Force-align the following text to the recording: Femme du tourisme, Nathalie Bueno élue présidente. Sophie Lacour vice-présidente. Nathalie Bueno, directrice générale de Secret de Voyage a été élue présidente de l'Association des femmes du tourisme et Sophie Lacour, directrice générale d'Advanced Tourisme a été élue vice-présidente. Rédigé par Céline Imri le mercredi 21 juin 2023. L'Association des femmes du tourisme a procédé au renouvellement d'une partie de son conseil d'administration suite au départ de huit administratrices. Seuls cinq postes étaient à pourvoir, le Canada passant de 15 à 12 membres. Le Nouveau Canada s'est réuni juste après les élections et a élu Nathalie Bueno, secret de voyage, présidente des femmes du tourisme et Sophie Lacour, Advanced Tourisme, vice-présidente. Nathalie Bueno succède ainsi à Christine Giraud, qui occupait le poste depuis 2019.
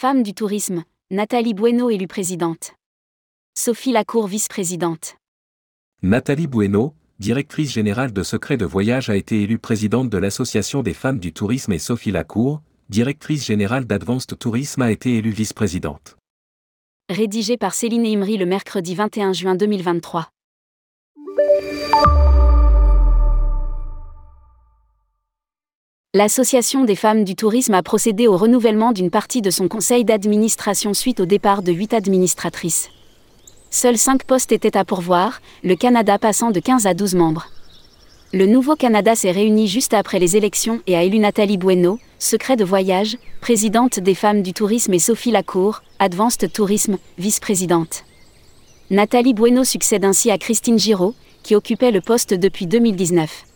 Femme 0.00 0.22
du 0.22 0.32
tourisme, 0.32 0.84
Nathalie 1.10 1.54
Bueno 1.54 1.90
élue 1.90 2.06
présidente. 2.06 2.74
Sophie 3.58 3.90
Lacour 3.90 4.28
vice-présidente. 4.28 5.16
Nathalie 6.02 6.46
Bueno, 6.46 6.94
directrice 7.18 7.72
générale 7.72 8.12
de 8.12 8.22
Secret 8.22 8.56
de 8.56 8.64
Voyage 8.64 9.10
a 9.10 9.16
été 9.16 9.42
élue 9.42 9.58
présidente 9.58 10.08
de 10.08 10.16
l'Association 10.16 10.84
des 10.84 10.94
femmes 10.94 11.18
du 11.18 11.32
tourisme 11.32 11.72
et 11.72 11.80
Sophie 11.80 12.12
Lacour, 12.12 12.62
directrice 12.88 13.44
générale 13.44 13.86
d'Advanced 13.86 14.38
Tourisme 14.38 14.82
a 14.82 14.92
été 14.92 15.16
élue 15.16 15.32
vice-présidente. 15.32 16.16
Rédigé 17.10 17.56
par 17.56 17.74
Céline 17.74 18.06
Imri 18.06 18.36
le 18.36 18.46
mercredi 18.46 18.94
21 18.94 19.32
juin 19.32 19.56
2023. 19.56 20.28
L'Association 26.14 26.86
des 26.86 26.96
femmes 26.96 27.22
du 27.22 27.36
tourisme 27.36 27.74
a 27.74 27.82
procédé 27.82 28.28
au 28.28 28.38
renouvellement 28.38 28.92
d'une 28.92 29.10
partie 29.10 29.42
de 29.42 29.50
son 29.50 29.68
conseil 29.68 30.06
d'administration 30.06 30.94
suite 30.94 31.20
au 31.20 31.26
départ 31.26 31.62
de 31.62 31.70
huit 31.70 31.92
administratrices. 31.92 32.88
Seuls 33.70 33.98
cinq 33.98 34.24
postes 34.24 34.50
étaient 34.50 34.78
à 34.78 34.86
pourvoir, 34.86 35.42
le 35.62 35.76
Canada 35.76 36.18
passant 36.18 36.50
de 36.50 36.60
15 36.60 36.86
à 36.86 36.94
12 36.94 37.14
membres. 37.14 37.48
Le 38.32 38.46
Nouveau 38.46 38.74
Canada 38.74 39.14
s'est 39.14 39.32
réuni 39.32 39.68
juste 39.68 39.92
après 39.92 40.18
les 40.18 40.34
élections 40.34 40.80
et 40.86 40.96
a 40.96 41.02
élu 41.02 41.18
Nathalie 41.18 41.58
Bueno, 41.58 41.98
secret 42.18 42.56
de 42.56 42.64
voyage, 42.64 43.18
présidente 43.42 44.00
des 44.00 44.14
femmes 44.14 44.40
du 44.40 44.54
tourisme 44.54 44.94
et 44.94 44.98
Sophie 44.98 45.30
Lacour, 45.30 45.82
Advanced 45.98 46.50
Tourisme, 46.50 46.96
vice-présidente. 47.18 48.04
Nathalie 48.88 49.34
Bueno 49.34 49.62
succède 49.62 50.06
ainsi 50.06 50.30
à 50.30 50.38
Christine 50.38 50.78
Giraud, 50.78 51.14
qui 51.42 51.54
occupait 51.54 51.90
le 51.90 52.00
poste 52.00 52.32
depuis 52.32 52.66
2019. 52.66 53.47